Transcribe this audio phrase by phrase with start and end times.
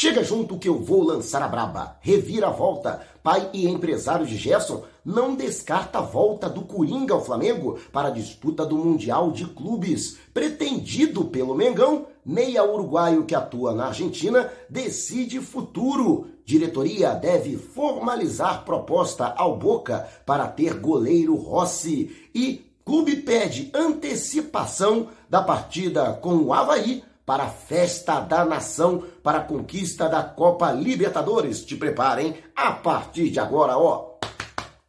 [0.00, 1.96] Chega junto que eu vou lançar a braba.
[2.00, 3.00] Revira a volta.
[3.20, 8.12] Pai e empresário de Gerson não descarta a volta do Coringa ao Flamengo para a
[8.12, 10.16] disputa do Mundial de Clubes.
[10.32, 16.28] Pretendido pelo Mengão, meia uruguaio que atua na Argentina decide futuro.
[16.44, 22.28] Diretoria deve formalizar proposta ao Boca para ter goleiro Rossi.
[22.32, 29.36] E clube pede antecipação da partida com o Havaí para a festa da nação, para
[29.36, 31.62] a conquista da Copa Libertadores.
[31.62, 34.14] Te preparem a partir de agora, ó.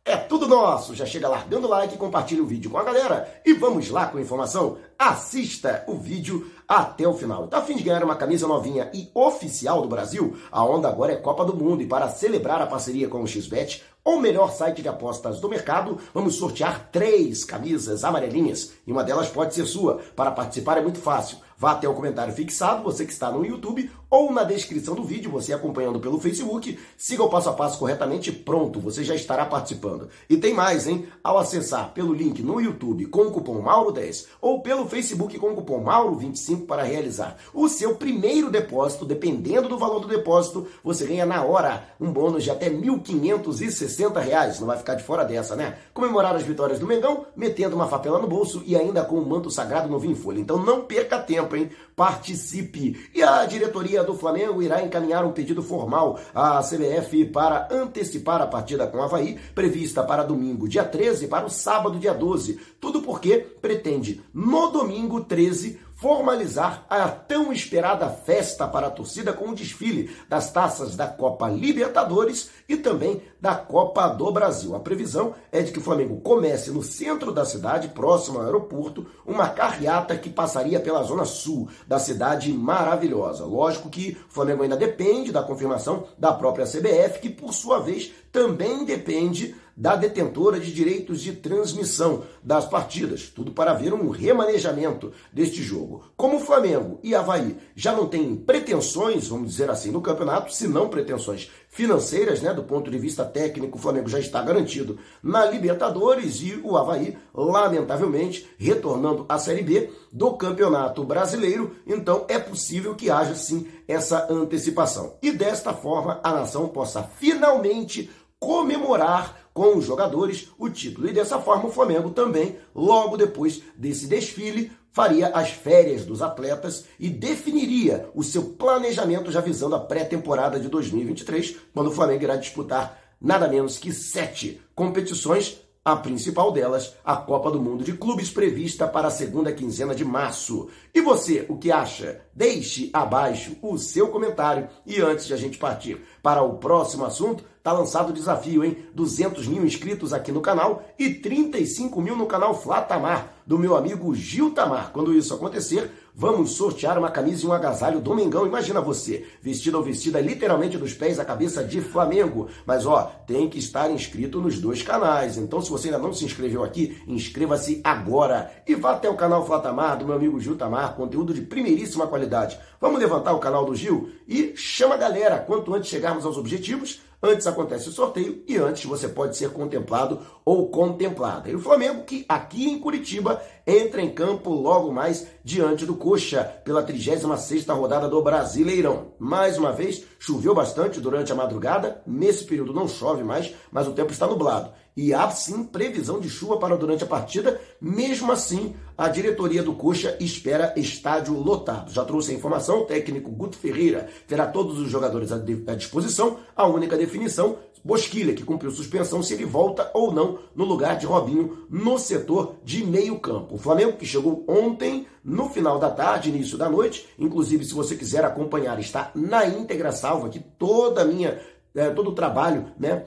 [0.06, 0.96] É tudo nosso.
[0.96, 4.18] Já chega largando o like, compartilha o vídeo com a galera e vamos lá com
[4.18, 4.78] a informação.
[4.98, 7.50] Assista o vídeo até o final.
[7.50, 10.38] Tá a fim de ganhar uma camisa novinha e oficial do Brasil?
[10.50, 13.84] A onda agora é Copa do Mundo e para celebrar a parceria com o XBET,
[14.06, 19.28] o melhor site de apostas do mercado, vamos sortear três camisas amarelinhas e uma delas
[19.28, 20.00] pode ser sua.
[20.16, 21.38] Para participar é muito fácil.
[21.60, 25.30] Vá até o comentário fixado, você que está no YouTube, ou na descrição do vídeo,
[25.30, 26.80] você acompanhando pelo Facebook.
[26.98, 30.08] Siga o passo a passo corretamente pronto, você já estará participando.
[30.30, 31.08] E tem mais, hein?
[31.22, 35.56] Ao acessar pelo link no YouTube com o cupom Mauro10 ou pelo Facebook com o
[35.56, 41.26] cupom Mauro25 para realizar o seu primeiro depósito, dependendo do valor do depósito, você ganha
[41.26, 44.62] na hora um bônus de até R$ 1.560.
[44.62, 45.78] Não vai ficar de fora dessa, né?
[45.94, 49.52] Comemorar as vitórias do Mengão, metendo uma papela no bolso e ainda com o manto
[49.52, 50.40] sagrado no vinho folha.
[50.40, 51.70] Então não perca tempo tempo, hein?
[51.96, 53.10] Participe!
[53.14, 58.48] E a diretoria do Flamengo irá encaminhar um pedido formal à CBF para antecipar a
[58.48, 62.60] partida com o Havaí, prevista para domingo, dia 13, para o sábado, dia 12.
[62.80, 69.50] Tudo porque pretende, no domingo 13, formalizar a tão esperada festa para a torcida com
[69.50, 74.76] o desfile das taças da Copa Libertadores e também da Copa do Brasil.
[74.76, 79.06] A previsão é de que o Flamengo comece no centro da cidade, próximo ao aeroporto,
[79.26, 83.44] uma carreata que passaria pela zona sul da cidade maravilhosa.
[83.44, 88.10] Lógico que o Flamengo ainda depende da confirmação da própria CBF, que por sua vez
[88.32, 95.14] também depende da detentora de direitos de transmissão das partidas, tudo para ver um remanejamento
[95.32, 96.04] deste jogo.
[96.18, 100.68] Como o Flamengo e Havaí já não têm pretensões, vamos dizer assim, no campeonato, se
[100.68, 105.46] não pretensões financeiras, né, do ponto de vista técnico, o Flamengo já está garantido na
[105.46, 112.96] Libertadores e o Havaí, lamentavelmente, retornando à Série B do Campeonato Brasileiro, então é possível
[112.96, 115.14] que haja sim essa antecipação.
[115.22, 121.10] E desta forma a nação possa finalmente comemorar com os jogadores o título.
[121.10, 126.86] E dessa forma o Flamengo também, logo depois desse desfile, faria as férias dos atletas
[126.98, 132.38] e definiria o seu planejamento já visando a pré-temporada de 2023, quando o Flamengo irá
[132.38, 138.30] disputar nada menos que sete competições a principal delas, a Copa do Mundo de Clubes,
[138.30, 140.70] prevista para a segunda quinzena de março.
[140.94, 142.22] E você, o que acha?
[142.34, 144.68] Deixe abaixo o seu comentário.
[144.86, 148.78] E antes de a gente partir para o próximo assunto, tá lançado o desafio, hein?
[148.96, 154.14] 200 mil inscritos aqui no canal e 35 mil no canal Flatamar, do meu amigo
[154.16, 154.92] Gil Tamar.
[154.92, 158.46] Quando isso acontecer, vamos sortear uma camisa e um agasalho Domingão.
[158.46, 162.48] Imagina você, vestido ou vestida literalmente dos pés à cabeça de Flamengo.
[162.66, 165.38] Mas ó, tem que estar inscrito nos dois canais.
[165.38, 168.52] Então, se você ainda não se inscreveu aqui, inscreva-se agora.
[168.68, 172.60] E vá até o canal Flatamar, do meu amigo Gil Tamar, conteúdo de primeiríssima qualidade.
[172.82, 175.38] Vamos levantar o canal do Gil e chama a galera.
[175.40, 180.22] Quanto antes chegarmos aos objetivos, Antes acontece o sorteio e antes você pode ser contemplado
[180.46, 181.50] ou contemplada.
[181.50, 186.44] E o Flamengo, que aqui em Curitiba entra em campo logo mais diante do Coxa
[186.64, 189.14] pela 36ª rodada do Brasileirão.
[189.20, 192.02] Mais uma vez, choveu bastante durante a madrugada.
[192.08, 194.72] Nesse período não chove mais, mas o tempo está nublado.
[195.02, 197.58] E há sim previsão de chuva para durante a partida.
[197.80, 201.90] Mesmo assim, a diretoria do Coxa espera estádio lotado.
[201.90, 206.40] Já trouxe a informação, o técnico Guto Ferreira terá todos os jogadores à disposição.
[206.54, 211.06] A única definição, Bosquilha, que cumpriu suspensão, se ele volta ou não no lugar de
[211.06, 213.56] Robinho no setor de meio campo.
[213.56, 217.96] O Flamengo, que chegou ontem, no final da tarde, início da noite, inclusive se você
[217.96, 221.40] quiser acompanhar, está na íntegra salva aqui toda a minha,
[221.74, 223.06] é, todo o trabalho, né?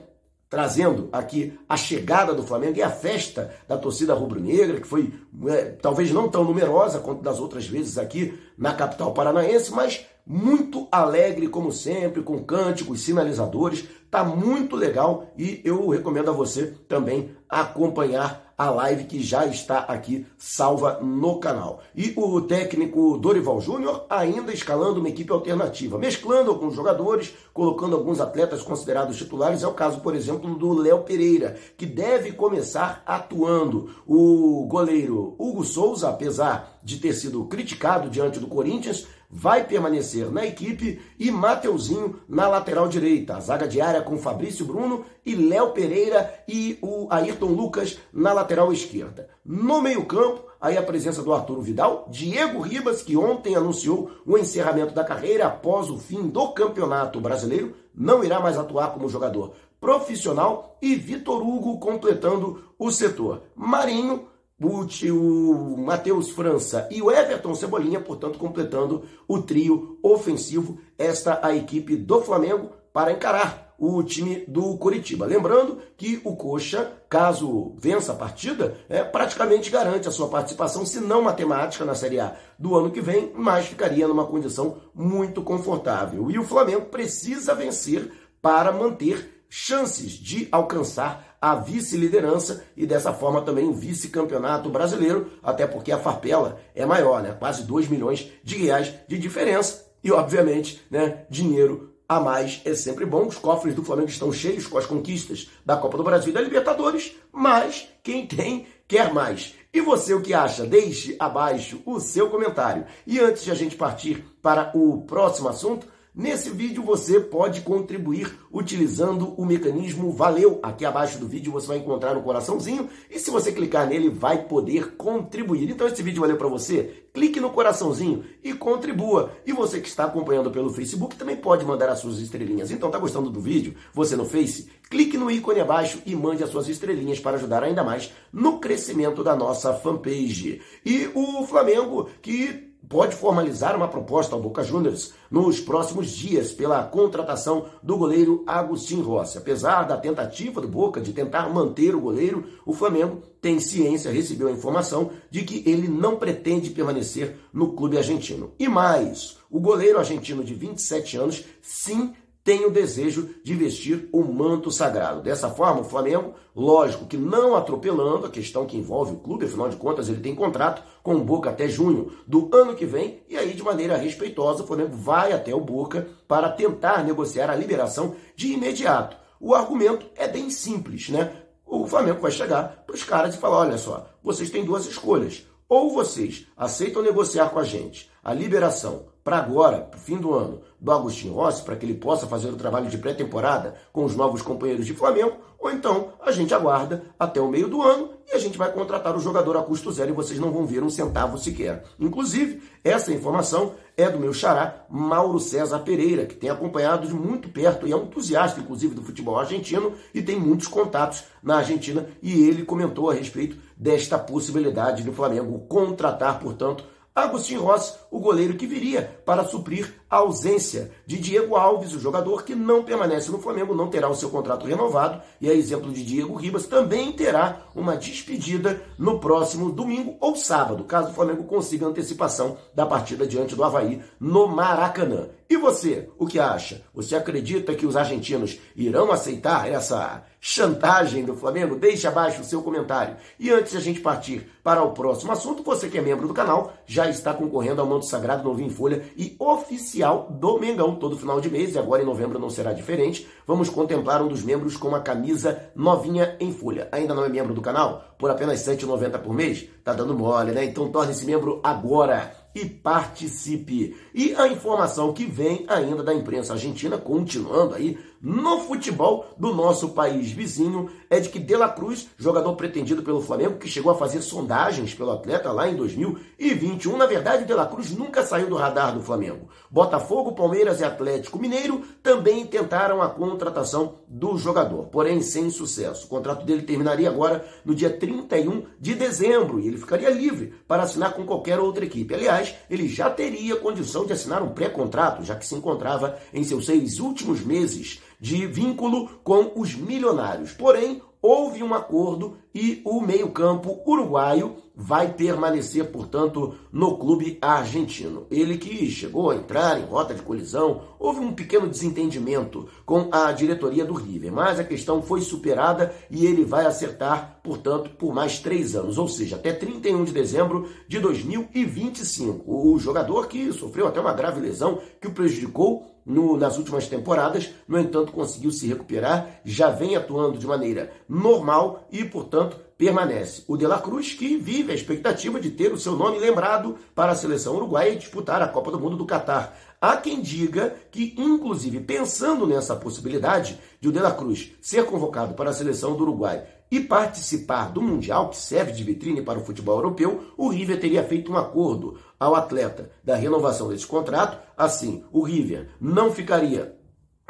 [0.52, 5.10] Trazendo aqui a chegada do Flamengo e a festa da torcida rubro-negra, que foi
[5.46, 10.86] é, talvez não tão numerosa quanto das outras vezes aqui na capital paranaense, mas muito
[10.92, 13.88] alegre como sempre, com cânticos, sinalizadores.
[14.10, 19.80] Tá muito legal e eu recomendo a você também acompanhar a live que já está
[19.80, 21.80] aqui salva no canal.
[21.94, 28.20] E o técnico Dorival Júnior ainda escalando uma equipe alternativa, mesclando alguns jogadores, colocando alguns
[28.20, 29.62] atletas considerados titulares.
[29.62, 33.90] É o caso, por exemplo, do Léo Pereira, que deve começar atuando.
[34.06, 40.44] O goleiro Hugo Souza, apesar de ter sido criticado diante do Corinthians, vai permanecer na
[40.44, 43.36] equipe e Mateuzinho na lateral direita.
[43.36, 48.70] A zaga diária com Fabrício Bruno e Léo Pereira e o Ayrton Lucas na lateral
[48.70, 49.30] esquerda.
[49.42, 54.92] No meio-campo, aí a presença do Arturo Vidal, Diego Ribas, que ontem anunciou o encerramento
[54.92, 60.78] da carreira após o fim do Campeonato Brasileiro, não irá mais atuar como jogador profissional,
[60.80, 63.42] e Vitor Hugo completando o setor.
[63.56, 64.28] Marinho,
[64.62, 71.54] o, o Matheus França e o Everton Cebolinha, portanto, completando o trio ofensivo, esta a
[71.54, 75.26] equipe do Flamengo para encarar o time do Curitiba.
[75.26, 81.00] Lembrando que o Coxa, caso vença a partida, é, praticamente garante a sua participação, se
[81.00, 86.30] não matemática, na Série A do ano que vem, mas ficaria numa condição muito confortável.
[86.30, 93.42] E o Flamengo precisa vencer para manter chances de alcançar a vice-liderança e dessa forma
[93.42, 97.36] também o vice-campeonato brasileiro, até porque a farpela é maior, né?
[97.38, 103.04] Quase 2 milhões de reais de diferença e, obviamente, né, dinheiro a mais é sempre
[103.04, 103.26] bom.
[103.26, 106.40] Os cofres do Flamengo estão cheios com as conquistas da Copa do Brasil e da
[106.40, 109.54] Libertadores, mas quem tem quer mais.
[109.70, 110.64] E você o que acha?
[110.64, 112.86] Deixe abaixo o seu comentário.
[113.06, 118.38] E antes de a gente partir para o próximo assunto, Nesse vídeo você pode contribuir
[118.52, 120.60] utilizando o mecanismo Valeu.
[120.62, 124.44] Aqui abaixo do vídeo você vai encontrar um coraçãozinho e se você clicar nele vai
[124.44, 125.70] poder contribuir.
[125.70, 127.06] Então esse vídeo valeu para você?
[127.14, 129.32] Clique no coraçãozinho e contribua.
[129.46, 132.70] E você que está acompanhando pelo Facebook também pode mandar as suas estrelinhas.
[132.70, 133.74] Então tá gostando do vídeo?
[133.94, 134.68] Você no Face?
[134.90, 139.24] Clique no ícone abaixo e mande as suas estrelinhas para ajudar ainda mais no crescimento
[139.24, 140.60] da nossa fanpage.
[140.84, 146.84] E o Flamengo que pode formalizar uma proposta ao Boca Juniors nos próximos dias pela
[146.84, 149.38] contratação do goleiro Agostinho Rossi.
[149.38, 154.48] Apesar da tentativa do Boca de tentar manter o goleiro, o Flamengo tem ciência, recebeu
[154.48, 158.52] a informação de que ele não pretende permanecer no clube argentino.
[158.58, 162.14] E mais, o goleiro argentino de 27 anos sim
[162.44, 165.22] tem o desejo de vestir o manto sagrado.
[165.22, 169.68] Dessa forma, o Flamengo, lógico que não atropelando a questão que envolve o clube, afinal
[169.68, 173.36] de contas ele tem contrato com o Boca até junho do ano que vem, e
[173.36, 178.16] aí de maneira respeitosa o Flamengo vai até o Boca para tentar negociar a liberação
[178.34, 179.16] de imediato.
[179.40, 181.32] O argumento é bem simples, né?
[181.64, 185.46] O Flamengo vai chegar para os caras e falar: olha só, vocês têm duas escolhas.
[185.68, 190.34] Ou vocês aceitam negociar com a gente a liberação para agora, para o fim do
[190.34, 194.16] ano, do Agostinho Rossi, para que ele possa fazer o trabalho de pré-temporada com os
[194.16, 198.34] novos companheiros de Flamengo, ou então a gente aguarda até o meio do ano e
[198.34, 200.90] a gente vai contratar o jogador a custo zero e vocês não vão ver um
[200.90, 201.84] centavo sequer.
[202.00, 207.48] Inclusive, essa informação é do meu xará, Mauro César Pereira, que tem acompanhado de muito
[207.48, 212.08] perto e é um entusiasta, inclusive, do futebol argentino e tem muitos contatos na Argentina
[212.20, 216.84] e ele comentou a respeito desta possibilidade do Flamengo contratar, portanto,
[217.14, 222.44] Agostinho Rossi, o goleiro que viria para suprir a ausência de Diego Alves, o jogador
[222.44, 226.04] que não permanece no Flamengo, não terá o seu contrato renovado, e a exemplo de
[226.04, 231.86] Diego Ribas, também terá uma despedida no próximo domingo ou sábado, caso o Flamengo consiga
[231.86, 235.30] antecipação da partida diante do Havaí no Maracanã.
[235.52, 236.82] E você, o que acha?
[236.94, 241.76] Você acredita que os argentinos irão aceitar essa chantagem do Flamengo?
[241.76, 243.16] Deixe abaixo o seu comentário.
[243.38, 246.32] E antes de a gente partir para o próximo assunto, você que é membro do
[246.32, 251.16] canal já está concorrendo ao manto sagrado novinho em folha e oficial do Mengão todo
[251.16, 253.26] final de mês, e agora em novembro não será diferente.
[253.46, 256.88] Vamos contemplar um dos membros com uma camisa novinha em folha.
[256.90, 258.14] Ainda não é membro do canal?
[258.18, 259.68] Por apenas R$ 7,90 por mês?
[259.84, 260.64] Tá dando mole, né?
[260.64, 263.96] Então torne-se membro agora e participe.
[264.14, 269.88] E a informação que vem ainda da imprensa argentina, continuando aí no futebol do nosso
[269.88, 273.96] país vizinho, é de que De La Cruz, jogador pretendido pelo Flamengo, que chegou a
[273.96, 278.54] fazer sondagens pelo atleta lá em 2021, na verdade, De La Cruz nunca saiu do
[278.54, 279.48] radar do Flamengo.
[279.68, 286.06] Botafogo, Palmeiras e Atlético Mineiro também tentaram a contratação do jogador, porém sem sucesso.
[286.06, 290.84] O contrato dele terminaria agora no dia 31 de dezembro e ele ficaria livre para
[290.84, 292.14] assinar com qualquer outra equipe.
[292.14, 296.66] Aliás, ele já teria condição de assinar um pré-contrato, já que se encontrava em seus
[296.66, 300.52] seis últimos meses de vínculo com os milionários.
[300.52, 308.26] Porém, houve um acordo e o meio-campo uruguaio vai permanecer, portanto, no clube argentino.
[308.30, 313.32] Ele que chegou a entrar em rota de colisão, houve um pequeno desentendimento com a
[313.32, 318.38] diretoria do River, mas a questão foi superada e ele vai acertar, portanto, por mais
[318.38, 322.44] três anos, ou seja, até 31 de dezembro de 2025.
[322.46, 327.50] O jogador que sofreu até uma grave lesão que o prejudicou no, nas últimas temporadas,
[327.66, 333.44] no entanto, conseguiu se recuperar, já vem atuando de maneira normal e, portanto, permanece.
[333.46, 337.12] O De La Cruz, que vive a expectativa de ter o seu nome lembrado para
[337.12, 339.56] a seleção uruguaia e disputar a Copa do Mundo do Catar.
[339.82, 345.34] Há quem diga que, inclusive, pensando nessa possibilidade de o De La Cruz ser convocado
[345.34, 349.44] para a seleção do Uruguai e participar do Mundial, que serve de vitrine para o
[349.44, 354.38] futebol europeu, o River teria feito um acordo ao atleta da renovação desse contrato.
[354.56, 356.76] Assim, o River não ficaria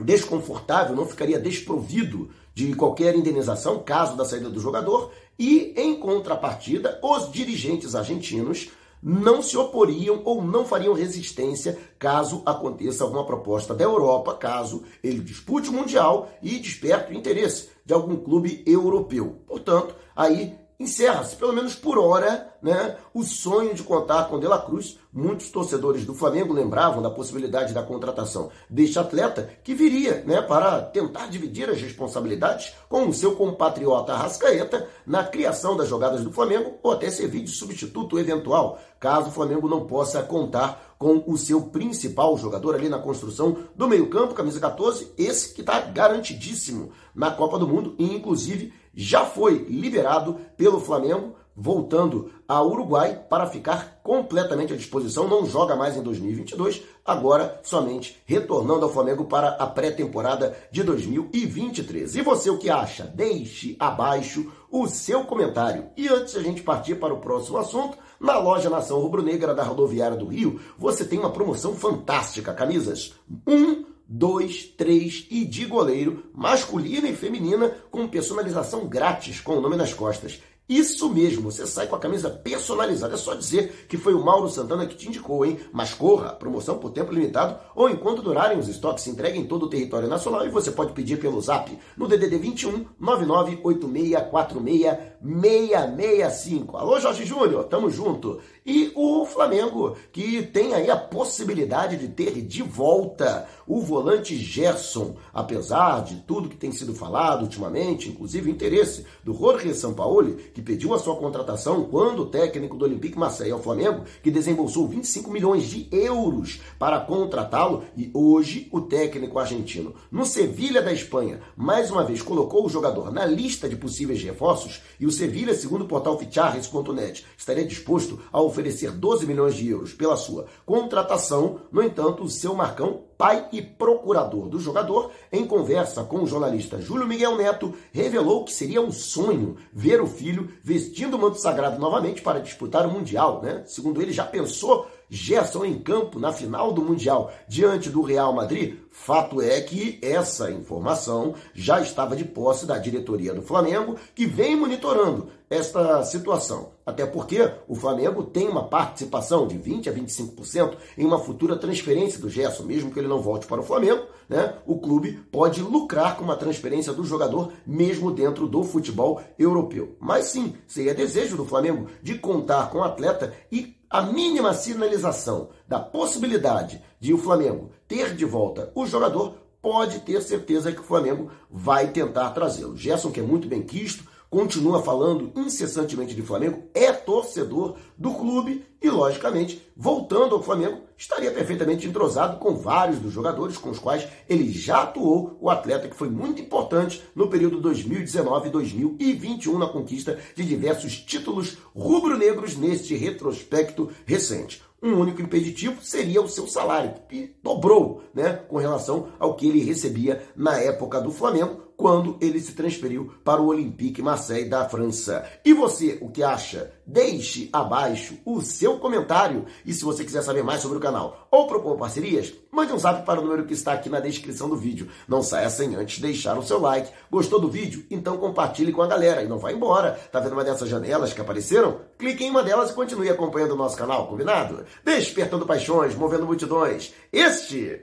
[0.04, 7.00] desconfortável, não ficaria desprovido de qualquer indenização caso da saída do jogador e, em contrapartida,
[7.02, 8.68] os dirigentes argentinos
[9.02, 15.20] não se oporiam ou não fariam resistência caso aconteça alguma proposta da Europa, caso ele
[15.20, 19.40] dispute o Mundial e desperte o interesse de algum clube europeu.
[19.46, 24.58] Portanto, aí encerra-se, pelo menos por hora, né, o sonho de contar com De La
[24.58, 24.98] Cruz.
[25.12, 30.80] Muitos torcedores do Flamengo lembravam da possibilidade da contratação deste atleta que viria né, para
[30.80, 36.78] tentar dividir as responsabilidades com o seu compatriota Rascaeta na criação das jogadas do Flamengo
[36.82, 41.62] ou até servir de substituto eventual, caso o Flamengo não possa contar com o seu
[41.62, 47.58] principal jogador ali na construção do meio-campo, camisa 14, esse que está garantidíssimo na Copa
[47.58, 54.72] do Mundo e, inclusive, já foi liberado pelo Flamengo, voltando ao Uruguai para ficar completamente
[54.72, 55.28] à disposição.
[55.28, 62.16] Não joga mais em 2022, agora somente retornando ao Flamengo para a pré-temporada de 2023.
[62.16, 63.04] E você o que acha?
[63.04, 65.90] Deixe abaixo o seu comentário.
[65.96, 70.16] E antes a gente partir para o próximo assunto, na loja Nação Rubro-Negra da Rodoviária
[70.16, 73.14] do Rio, você tem uma promoção fantástica: camisas
[73.46, 79.74] 1 2, 3 e de goleiro, masculina e feminina, com personalização grátis com o nome
[79.74, 80.38] nas costas.
[80.68, 83.14] Isso mesmo, você sai com a camisa personalizada.
[83.14, 85.58] É só dizer que foi o Mauro Santana que te indicou, hein?
[85.72, 89.64] Mas corra, promoção por tempo limitado ou enquanto durarem os estoques, se entrega em todo
[89.64, 96.76] o território nacional e você pode pedir pelo zap no DDD 21 998646 665.
[96.76, 98.40] Alô, Jorge Júnior, tamo junto.
[98.66, 105.16] E o Flamengo, que tem aí a possibilidade de ter de volta o volante Gerson,
[105.32, 110.62] apesar de tudo que tem sido falado ultimamente, inclusive o interesse do Jorge Sampaoli, que
[110.62, 115.30] pediu a sua contratação quando o técnico do Olympique Marseille ao Flamengo, que desembolsou 25
[115.30, 121.90] milhões de euros para contratá-lo, e hoje o técnico argentino, no Sevilha da Espanha, mais
[121.90, 125.88] uma vez colocou o jogador na lista de possíveis reforços e o Sevilha, segundo o
[125.88, 131.60] portal Ficharres.net, estaria disposto a oferecer 12 milhões de euros pela sua contratação.
[131.70, 136.80] No entanto, o seu Marcão, pai e procurador do jogador, em conversa com o jornalista
[136.80, 141.78] Júlio Miguel Neto, revelou que seria um sonho ver o filho vestindo o manto sagrado
[141.78, 143.40] novamente para disputar o Mundial.
[143.42, 143.62] Né?
[143.66, 148.78] Segundo ele, já pensou Gerson em campo na final do Mundial diante do Real Madrid?
[148.90, 154.56] Fato é que essa informação já estava de posse da diretoria do Flamengo, que vem
[154.56, 156.70] monitorando esta situação.
[156.86, 162.18] Até porque o Flamengo tem uma participação de 20 a 25% em uma futura transferência
[162.18, 164.54] do Gerson, mesmo que ele não volte para o Flamengo, né?
[164.66, 169.94] O clube pode lucrar com uma transferência do jogador mesmo dentro do futebol europeu.
[170.00, 175.50] Mas sim, seria desejo do Flamengo de contar com o atleta e a mínima sinalização
[175.68, 180.84] da possibilidade de o Flamengo ter de volta o jogador, pode ter certeza que o
[180.84, 182.74] Flamengo vai tentar trazê-lo.
[182.74, 188.64] Gerson, que é muito bem quisto, continua falando incessantemente de Flamengo, é torcedor do clube
[188.80, 194.08] e, logicamente, voltando ao Flamengo, estaria perfeitamente entrosado com vários dos jogadores com os quais
[194.26, 200.46] ele já atuou, o atleta que foi muito importante no período 2019-2021 na conquista de
[200.46, 204.62] diversos títulos rubro-negros neste retrospecto recente.
[204.82, 209.62] Um único impeditivo seria o seu salário, que dobrou né, com relação ao que ele
[209.62, 215.28] recebia na época do Flamengo, quando ele se transferiu para o Olympique Marseille da França.
[215.44, 216.72] E você, o que acha?
[216.86, 219.46] Deixe abaixo o seu comentário.
[219.66, 223.04] E se você quiser saber mais sobre o canal ou propor parcerias, mande um zap
[223.04, 224.86] para o número que está aqui na descrição do vídeo.
[225.08, 226.92] Não saia sem antes deixar o seu like.
[227.10, 227.84] Gostou do vídeo?
[227.90, 229.98] Então compartilhe com a galera e não vá embora.
[230.12, 231.80] Tá vendo uma dessas janelas que apareceram?
[231.98, 234.64] Clique em uma delas e continue acompanhando o nosso canal, combinado?
[234.84, 236.94] Despertando paixões, movendo multidões.
[237.12, 237.80] Este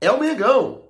[0.00, 0.83] é o Mengão.